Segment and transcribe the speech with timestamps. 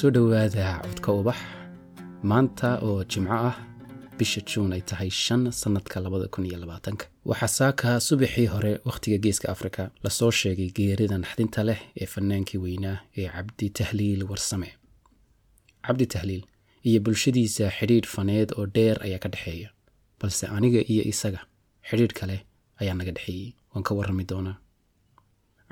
[0.00, 1.38] soo dhowaada codka ubax.
[2.30, 3.56] Maanta oo jimco ah
[4.18, 7.04] bisha juun ay tahay shan sannadka labada kun iyo labaatanka.
[7.30, 12.58] Waxaa saaka subaxii hore wakhtiga geeska afrika la soo sheegay geerida naxdinta leh ee fannaankii
[12.64, 14.68] weynaa ee cabdi tahliil warsame.
[15.86, 16.44] Cabdi tahliil
[16.88, 19.68] iyo bulshadiisa xidhiidh faneed oo dheer ayaa ka dhexeeya
[20.20, 21.40] balse aniga iyo isaga
[21.88, 22.36] xidhiidh kale
[22.80, 24.56] ayaa naga dhexeeyey waan ka warrami doonaa.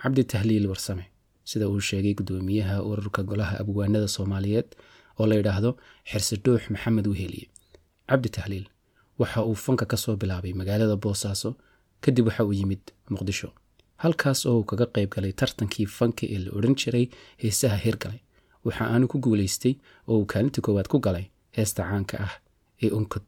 [0.02, 1.04] Cabdi tahliil warsame
[1.50, 4.68] sida uu sheegay guddoomiyaha ururka golaha abwaanada soomaaliyeed
[5.18, 5.70] oo la yidhaahdo
[6.10, 7.46] xirsidhuux maxamed weheliye
[8.10, 8.66] cabdi tahliil
[9.20, 11.50] waxa uu fanka ka soo bilaabay magaalada boosaaso
[12.04, 13.48] kadib waxa uu yimid muqdisho.
[14.02, 17.04] Halkaas oo uu kaga qayb galay tartankii fanka ee la odhan jiray
[17.42, 18.20] heesaha hirgalay
[18.66, 19.74] waxa aanu ku guulaystay
[20.08, 21.26] oo uu kaalinta koowaad ku galay
[21.56, 22.34] heesta caanka ah
[22.84, 23.24] ee unkod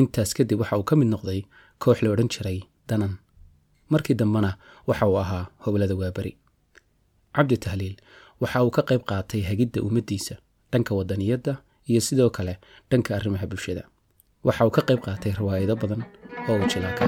[0.00, 1.40] intaas kadib waxa uu ka mid noqday
[1.82, 3.12] koox la odhan jiray danan.
[3.92, 4.50] Markii dambena
[4.88, 6.32] waxa uu ahaa hoblada waaberi
[7.36, 7.96] cabdi tahliil
[8.40, 10.34] waxa uu ka qayb qaatay hagidda ummaddiisa
[10.72, 11.52] dhanka wadaniyadda
[11.90, 12.54] iyo sidoo kale
[12.90, 13.82] dhanka arrimaha bulshada.
[14.46, 16.02] Waxa uu ka qayb qaatay riwaayado badan
[16.48, 17.04] oo uu jilaa ka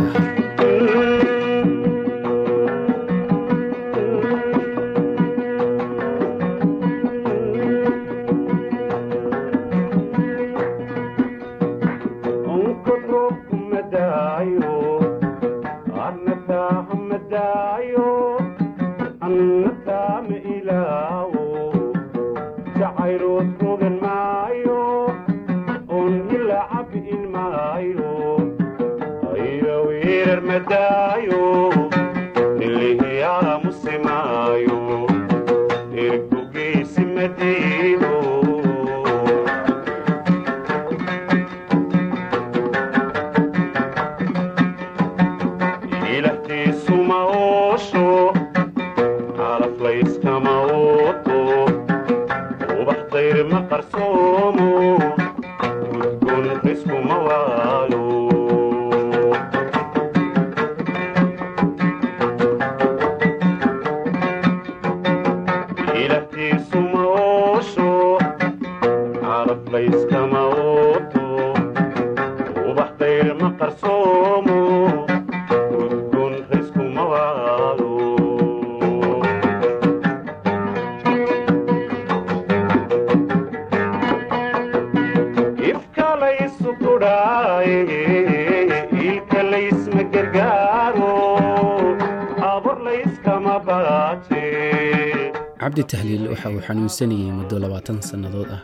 [95.72, 98.62] cabdi tahliil waxa uu xanuunsanayey muddo labaatan sannadood ah.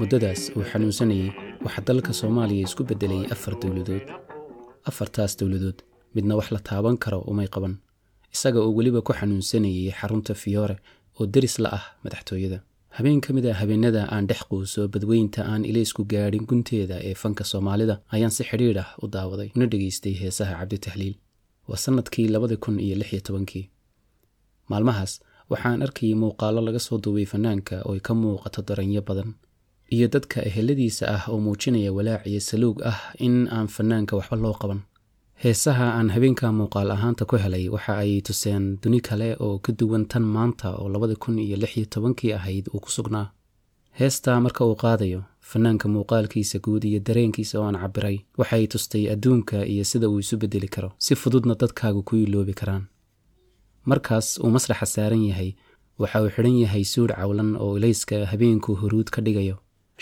[0.00, 1.28] Muddadaas uu xanuunsanayey
[1.64, 4.04] waxaa dalka soomaaliya isku beddelay afar dowladood.
[4.90, 5.78] Afartaas dowladood
[6.14, 7.74] midna wax la taaban karo umay qaban.
[8.34, 10.76] Isaga oo weliba ku xanuunsanayay xarunta fiyoore
[11.18, 12.58] oo deris la ah madaxtooyada.
[12.96, 17.44] Habeen ka mid a habeenada aan dhex quuso badweynta aan ilaysku gaadhin gunteeda ee fanka
[17.52, 21.14] soomaalida ayaan si xidhiidh ah u daawaday una dhegaystay heesaha cabdi tahliil
[21.68, 23.64] waa sannadkii labada kun iyo lix iyo tobankii.
[24.70, 25.12] Maalmahaas
[25.50, 29.30] waxaan arkayay muuqaallo laga soo duubay fanaanka oo ay ka muuqato daranyo badan
[29.94, 34.54] iyo dadka eheladiisa ah oo muujinaya walaac iyo saluug ah in aan fanaanka waxba loo
[34.62, 34.80] qaban.
[35.42, 40.04] Heesaha aan habeenka muuqaal ahaanta ku helay waxa ay tuseen duni kale oo ka duwan
[40.10, 43.26] tan maanta oo labada kun iyo lix iyo tobankii ahayd uu ku sugnaa.
[43.98, 49.56] Heestaa marka uu qaadayo fanaanka muuqaalkiisa guud iyo dareenkiisa oo aan cabbiray waxay tustay adduunka
[49.72, 52.84] iyo sida uu isu beddeli karo si fududna dadkaagu ku iloobi karaan
[53.90, 55.50] markaas uu masraxa saaran yahay
[56.02, 59.56] waxa uu xidhan yahay suudh cawlan oo ilayska habeenku huruud ka dhigayo.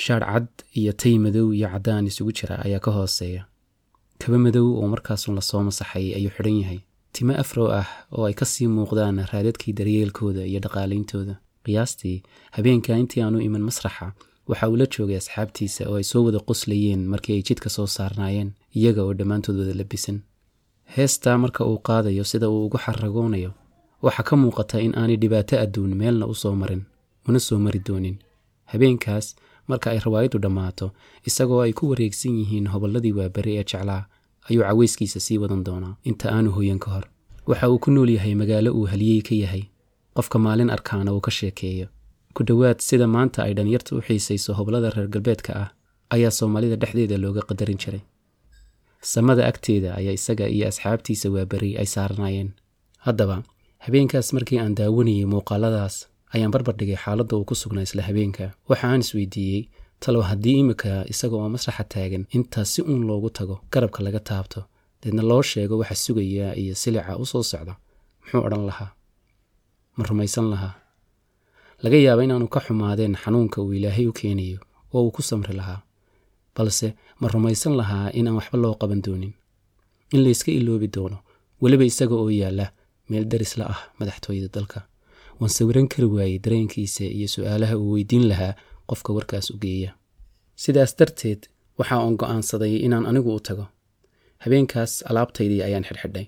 [0.05, 0.49] Shaadh cad
[0.81, 3.43] iyo tay madow iyo caddaan isugu jira ayaa ka hooseeya.
[4.21, 6.81] Kaba madow oo markaasun la soo masaxay ayuu xidhan yahay.
[7.15, 11.35] Timo afrow ah oo ay ka sii muuqdaan raadadkii daryeelkooda iyo dhaqaaleyntooda.
[11.65, 12.23] Qiyaastii
[12.57, 14.07] habeenka intii aanu iman masraxa
[14.51, 18.51] waxa uu la joogay asxaabtiisa oo ay soo wada qoslayeen markii ay jidka soo saarnaayeen
[18.79, 20.19] iyaga oo dhammaantood wada labisan.
[20.97, 23.51] Heestaa marka uu qaadayo sida uu ugu xaragoonayo
[24.05, 26.83] waxaa ka muuqata in aanay dhibaato adduun meelna u soo marin
[27.29, 28.17] una soo mari doonin.
[28.71, 29.27] Habeenkaas
[29.69, 30.87] marka ay rawaayaddu dhammaato
[31.29, 34.03] isagoo ay ku wareegsan yihiin hobolladii waaberi ee jeclaa
[34.51, 35.95] ayuu cawayskiisa sii wadan doonaa.
[36.05, 37.05] Inta aanu hoyan ka hor
[37.47, 39.65] waxa uu ku nool yahay magaalo uu haliyey ka yahay.
[40.17, 41.87] Qofka maalin arkaana uu ka sheekeeyo.
[42.35, 45.69] Ku dhowaad sida maanta ay dhalinyarta u xiisayso hoblada reer galbeedka ah
[46.15, 48.01] ayaa soomaalida dhexdeeda looga qadarin jiray.
[49.01, 52.51] Samada agteeda ayaa isaga iyo asxaabtiisa waaberi ay saaranaayeen
[53.07, 53.43] haddaba
[53.89, 55.97] habeenkaas markii aan daawanayay muuqaaladaas
[56.35, 58.45] ayaan barbar dhigay xaaladda uu ku sugnaa isla habeenka.
[58.69, 59.69] Waxa aan isweydiiyey
[60.01, 64.61] talow haddii imika isaga oo masraxa taagan intaas si uun loogu tago garabka laga taabto
[65.03, 67.75] deedna loo sheego waxa sugaya iyo silica u soo socda.
[68.23, 68.91] Muxuu odhan lahaa.
[69.97, 70.75] Ma rumaysan lahaa.
[71.83, 74.59] Laga yaaba inaanu ka xumaadeen xanuunka uu ilaahay u keenayo
[74.95, 75.81] oo uu ku samri lahaa.
[76.57, 76.89] Balse
[77.21, 79.33] ma rumaysan lahaa inaan waxba loo qaban doonin.
[80.13, 81.19] In layska iloobi doono
[81.63, 82.67] weliba isaga oo yaalla
[83.11, 84.81] meel darisla ah madaxtooyada dalka.
[85.41, 88.53] Waan sawiran kari waayey dareenkiisa iyo su'aalaha uu weydiin lahaa
[88.91, 89.91] qofka warkaas u geeya.
[90.63, 91.41] Sidaas darteed
[91.79, 93.65] waxa uun go'aansaday inaan anigu u tago.
[94.45, 96.27] Habeenkaas alaabtaydii ayaan xidhxidhay.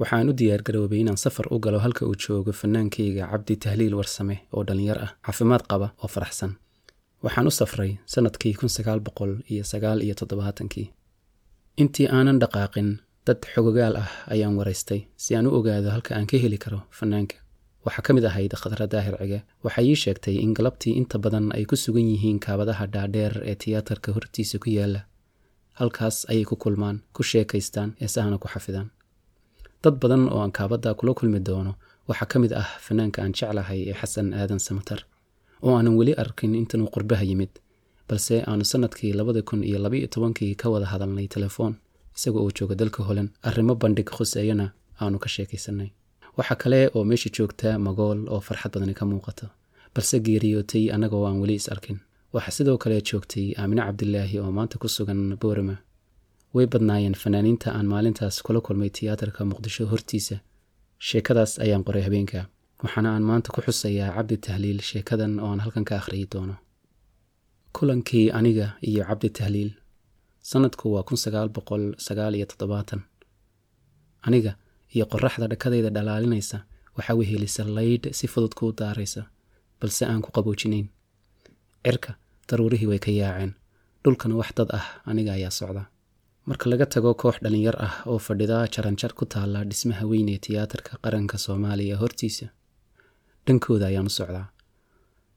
[0.00, 4.62] Waxaan u diyaargaroobay inaan safar u galo halka uu joogo fannaankayga cabdi tahliil warsame oo
[4.66, 6.52] dhallinyar ah caafimaad qaba oo faraxsan.
[7.24, 10.86] Waxaan u safray sannadkii kun sagaal boqol iyo sagaal iyo toddobaatankii.
[11.82, 12.88] Intii aanan dhaqaaqin
[13.26, 17.36] dad xogogaal ah ayaan waraystay si aan u ogaado halka aan ka heli karo fannaanka
[17.84, 21.64] waxaa ka mid ahayd khadra daahir cige waxay ii sheegtay in galabtii inta badan ay
[21.70, 25.00] ku sugan yihiin kaabadaha dhaadheer ee tiyaatarka hortiisa ku yaalla.
[25.80, 28.88] Halkaas ayay ku kulmaan ku sheekaystaan ee sahana ku xafidaan.
[29.82, 31.72] Dad badan oo aan kaabadda kula kulmi doono
[32.08, 35.00] waxaa ka mid ah fanaanka aan jeclahay ee xasan aadan samatar
[35.64, 37.52] oo aanan weli arkin intanuu qurbaha yimid
[38.08, 41.72] balse aanu sannadkii labada kun iyo labaiyo tobankii ka wada hadalnay telefoon
[42.16, 44.66] isaga oo jooga dalka holan arrimo bandhig khuseeyana
[45.02, 45.90] aanu ka sheekaysanay.
[46.36, 49.46] Waxaa kale oo meesha joogta magool oo farxad badani ka muuqato
[49.94, 51.98] balse geeriyootay annagoo aan weli is arkin.
[52.34, 55.76] Waxaa sidoo kale joogtay aamine cabdilaahi oo maanta ku sugan boorama.
[56.54, 60.36] Way badnaayeen fanaaniinta aan maalintaas kula kulmay tiyaatarka muqdisho hortiisa.
[61.08, 62.40] Sheekadaas ayaan qoray habeenka
[62.82, 66.54] waxaana aan maanta ku xusayaa cabdi tahliil sheekadan oo aan halkan ka akhriyi doono.
[67.76, 69.70] Kulankii aniga iyo cabdi tahliil
[70.50, 73.00] sannadku waa kun sagaal boqol sagaal iyo toddobaatan.
[74.26, 74.52] Aniga
[74.94, 76.58] iyo qoraxda dhakadayda dhalaalinaysa
[76.96, 79.22] waxaa wehelisa laydh si fudud kuu daaraysa
[79.80, 80.86] balse aan ku qaboojinayn.
[81.84, 82.12] Cirka
[82.48, 83.52] daruurihii way ka yaaceen.
[84.04, 85.82] Dhulkana wax dad ah aniga ayaa socda.
[86.46, 90.92] Marka laga tago koox dhallinyar ah oo fadhida jaranjar ku taalla dhismaha weyn ee tiyaatarka
[91.04, 92.46] qaranka soomaaliya hortiisa
[93.46, 94.46] dhankooda ayaan u socdaa.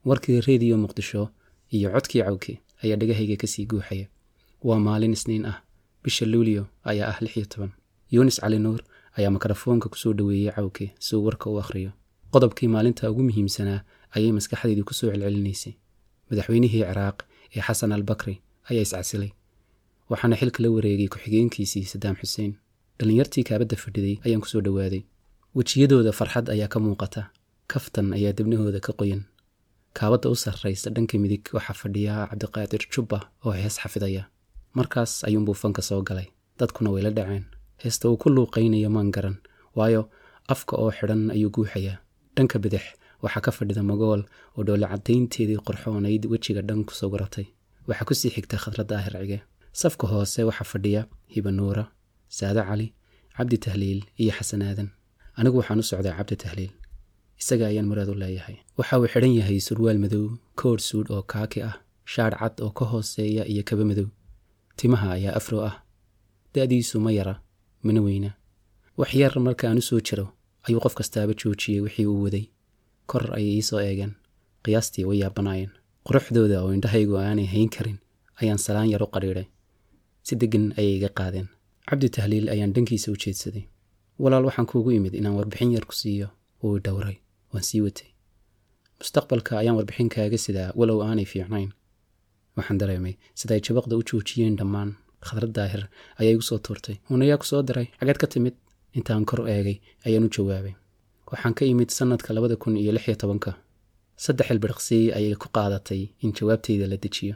[0.06, 1.30] Warkii rediyo muqdisho
[1.76, 2.54] iyo codkii cawke
[2.84, 4.08] ayaa dhegahayga ka sii guuxaya
[4.68, 5.58] waa maalin isniin ah.
[6.04, 7.72] Bisha luulio ayaa ah lix iyo toban.
[8.16, 8.82] Yunis cali nuur
[9.18, 11.92] ayaa mikrofoonka ku soo dhoweeyey cawke si uu warka u akhriyo.
[12.34, 13.80] Qodobkii maalinta ugu muhiimsanaa
[14.16, 15.74] ayay maskaxdaydu ku soo celcelinaysay
[16.30, 17.18] madaxweynihii ciraaq
[17.56, 18.36] ee xasan al bakri
[18.70, 19.32] ayaa iscasilay
[20.10, 22.52] waxaana xilka la wareegay ku-xigeenkiisii sadaam xuseen
[23.00, 25.02] dhallinyartii kaabadda fadhiday ayaan ku soo dhowaaday
[25.58, 27.22] wejiyadooda farxad ayaa ka muuqata
[27.72, 29.22] kaftan ayaa debnahooda ka qoyan.
[29.98, 34.24] Kaabadda u sarraysa dhanka midig waxaa fadhiyaa cabdiqaadir jubba oo hees xafidaya
[34.78, 36.28] markaas ayuunbuu fanka soo galay.
[36.60, 37.46] Dadkuna way la dhaceen.
[37.82, 39.38] Heesta uu ku luuqaynayo maan garan.
[39.78, 40.02] Waayo
[40.54, 41.98] afka oo xidhan ayuu guuxayaa
[42.36, 42.84] dhanka bidix
[43.24, 44.22] waxaa ka fadhida magool
[44.58, 47.46] oo dhoole caddaynteedii qorxoonayd wejiga dhan ku sawiratay
[47.88, 49.40] waxaa ku sii xigta khadra daahir cige
[49.82, 51.02] safka hoose waxaa fadhiya
[51.34, 51.84] hibanuura
[52.38, 52.88] saade cali
[53.38, 54.90] cabdi tahliil iyo xasan aadan.
[55.38, 56.72] Anigu waxaan u socdaa cabdi tahliil.
[57.42, 58.58] Isaga ayaan muraad u leeyahay.
[58.78, 60.26] Waxa uu xidhan yahay surwaal madow
[60.60, 61.76] koor suudh oo kaaki ah
[62.14, 64.08] shaadh cad oo ka hooseeya iyo kaba madow
[64.76, 65.76] timaha ayaa afro ah.
[66.54, 67.42] Da'diisu ma yara
[67.84, 68.32] mana weyna.
[68.98, 70.26] Wax yar markaan u soo jiro
[70.68, 72.46] ayuu qof kastaaba joojiyey wixii uu waday.
[73.08, 74.14] Kor ayay iisoo eegeen.
[74.64, 75.72] Qiyaastii way yaabanaayeen.
[76.08, 77.98] Quruxdooda oo indhahaygu aanay hayn karin
[78.42, 79.48] ayaan salaan yar u qadhiidhay
[80.24, 81.48] si deggan ayay iga qaadeen.
[81.90, 83.66] Cabdi tahliil ayaan dhankiisa u jeedsaday.
[84.20, 86.28] Walaal waxaan kuugu imid inaan warbixin yar ku siiyo
[86.64, 87.18] wuu dhowray
[87.54, 88.10] waan sii watay.
[89.00, 91.72] Mustaqbalka ayaan warbixin kaaga sidaa walow aanay fiicnayn
[92.58, 94.90] waxaan dareemay sida ay jabaqda u joojiyeen dhammaan
[95.28, 95.84] khadrad daahir
[96.20, 98.56] ayaa igu soo tuurtay hunayaa ku soo diray xageed ka timid
[98.98, 100.74] intaan kor eegay ayaan u jawaabay.
[101.32, 103.52] Waxaan ka imid sannadka labada kun iyo lix iyo tobanka.
[104.24, 107.36] Saddex ilbiriqsi ayay ku qaadatay in jawaabtayda la dejiyo.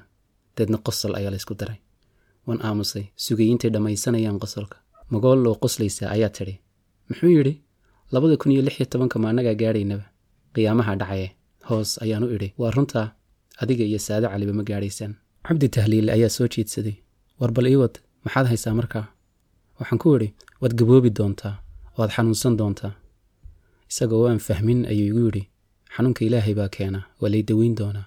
[0.56, 1.80] Deedna qosol ayaa laysku daray.
[2.48, 4.78] Waan aamusay sugayintay dhammaysanayaan qosolka.
[5.12, 6.56] Magool oo qoslaysa ayaa tidhi
[7.10, 7.54] muxuu yidhi
[8.14, 10.06] labada kun iyo lix iyo tobanka ma annagaa gaadhaynaba?
[10.54, 11.28] Qiyaamaha dhacaye
[11.70, 13.08] hoos ayaan u idhi waa runtaa
[13.62, 15.13] adiga iyo saade caliba ma gaadhaysaan
[15.48, 16.96] cabdi tahliil ayaa soo jeedsaday
[17.39, 19.06] war bal iiwad maxaad haysaa markaa?
[19.80, 20.30] Waxaan ku idhi
[20.62, 21.56] waad gaboobi doontaa
[21.98, 22.94] waad xanuunsan doontaa.
[23.92, 25.44] Isagoo aan fahmin ayuu igu yidhi
[25.96, 28.06] xanuunka ilaahay baa keena waa lay daweyn doonaa.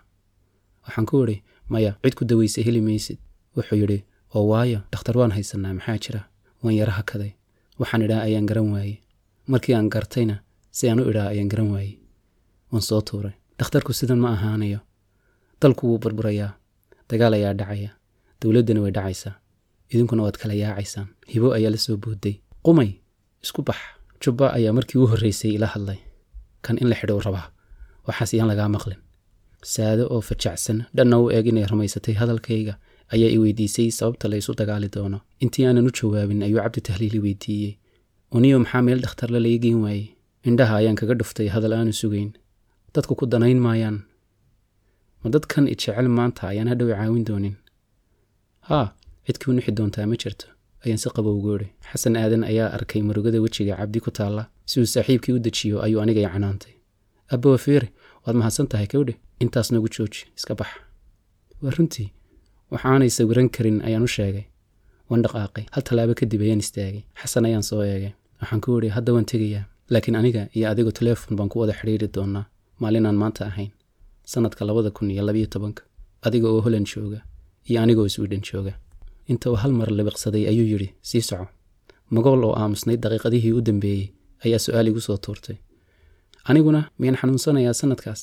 [0.85, 1.37] Waxaan ku idhi
[1.73, 3.19] maya cid ku dawaysa heli maysid.
[3.57, 3.99] Wuxuu yidhi
[4.35, 6.21] oo waayo dhakhtar waan haysanaa maxaa jira?
[6.63, 7.33] Waan yara hakaday
[7.81, 8.97] waxaan idhaa ayaan garan waaye
[9.53, 10.37] markii aan gartayna
[10.77, 11.95] si aan u idhaa ayaan garan waaye
[12.71, 13.35] waan soo tuuray.
[13.59, 14.81] Dhakhtarku sidan ma ahaanayo
[15.63, 16.51] dalku wuu burburayaa
[17.11, 17.91] dagaal ayaa dhacaya
[18.41, 19.35] dowladdana way dhacaysaa
[19.93, 22.35] idinkuna waad kala yaacaysaan hibo ayaa la soo boodday.
[22.67, 22.91] Qumay
[23.45, 23.79] isku bax
[24.23, 25.99] jubba ayaa markii u horraysay ila hadlay
[26.65, 27.47] kan in la xidhow rabaa
[28.07, 29.01] waxaas iyaan lagaa maqlin.
[29.73, 32.75] Saado oo fajacsan dhanna u eeg inay rumaysatay hadalkayga
[33.15, 35.19] ayaa i weydiisay sababta la ysu dagaali doono.
[35.43, 37.73] Intii aanan u jawaabin ayuu cabdi tahliili weydiiyey.
[38.37, 40.07] Uniyo maxaa meel dhakhtarle laga geen waayey?
[40.49, 42.31] Indhaha ayaan kaga dhuftay hadal aanu sugayn.
[42.95, 43.97] Dadku ku danayn maayaan
[45.23, 47.55] ma dadkan ijecel maanta ayaan hadhow caawin doonin.
[48.69, 48.87] Haa
[49.27, 50.47] cid kuu nixi doontaa ma jirto
[50.85, 51.59] ayaan si qabow ugu
[51.91, 54.43] xasan aadan ayaa arkay murugada wejiga cabdi ku taalla.
[54.71, 56.73] Si uu saaxiibkii u dejiyo ayuu aniga canaantay.
[57.35, 57.89] Abba wafiire
[58.27, 60.69] waad mahadsan tahay kowdhe intaas nagu jooji iska bax.
[61.63, 62.09] Waa runtii
[62.73, 64.45] waxaanay sawiran karin ayaan u sheegay.
[65.09, 67.03] Waan dhaqaaqay hal tallaabo kadib ayaan istaagay.
[67.21, 68.13] Xasan ayaan soo eegay.
[68.41, 72.09] Waxaan ku idhi hadda waan tegayaa laakiin aniga iyo adigu teleefon baan ku wada xidhiiri
[72.15, 72.45] doonaa
[72.81, 73.71] maalinaan maanta ahayn
[74.33, 75.83] sannadka labada kun iyo labayo tobanka
[76.27, 77.21] adiga oo holand jooga
[77.69, 78.73] iyo anigoo swiden jooga.
[79.31, 81.47] Inta uu hal mar libiqsaday ayuu yidhi sii soco.
[82.15, 84.07] Magool oo aamusnayd daqiiqadihii u dambeeyey
[84.45, 85.57] ayaa su'aal igu soo tuurtay.
[86.51, 88.21] Aniguna miyaan xanuunsanayaa sannadkaas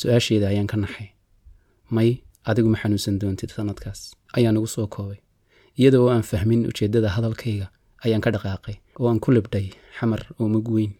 [0.00, 1.08] su'aasheeda ayaan ka naxay.
[1.94, 2.10] May
[2.50, 4.00] adigu ma xanuunsan doontid sannadkaas
[4.36, 5.20] ayaan ugu soo koobay.
[5.78, 7.66] Iyada oo aan fahmin ujeeddada hadalkayga
[8.04, 9.66] ayaan ka dhaqaaqay oo aan ku libdhay
[9.98, 10.92] xamar oo mug weyn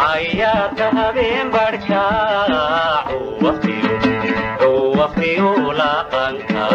[0.00, 2.02] cayaarka habeen badhka
[4.98, 5.50] waqtiyu
[5.80, 6.68] laqanka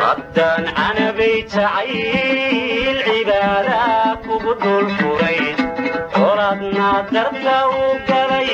[0.00, 3.82] haddaan canabay jacayl cibaada
[4.24, 5.40] kugu dul furay
[6.16, 8.50] qoradna darka u galay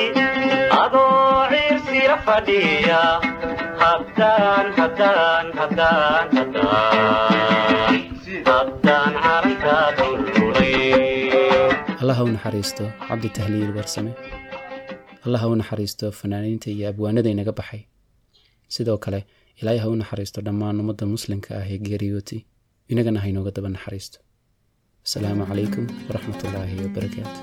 [0.81, 3.01] adoo ciirsira fadhiya
[12.01, 14.11] allaha u naxariisto cabdi tahliil warsame.
[15.25, 17.81] Allaha u naxariisto fanaaniinta iyo abwaanada inaga baxay.
[18.75, 19.19] Sidoo kale
[19.59, 22.37] ilaahay ha u naxariisto dhammaan ummadda muslimka ah ee geeriyooti.
[22.91, 24.17] Inagana haynooga daba naxariisto.
[25.05, 27.39] Asalaamu calaykum waraxmat wabarakaatu